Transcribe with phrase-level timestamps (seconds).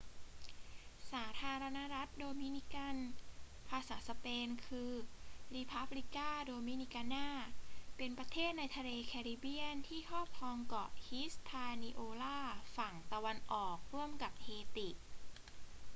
[1.11, 2.95] สาธารณรัฐโดมินิกัน
[3.69, 4.91] ภาษาสเปน คือ
[5.55, 7.27] república dominicana
[7.97, 12.37] เป็นประเทศในทะเลแคริบเบียนที่ครอบครองเกาะ hispaniola
[12.77, 14.89] ฝั่งตะวันออกร่วมกับเฮติ